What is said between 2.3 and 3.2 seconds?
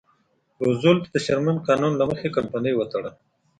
کمپنۍ وتړله.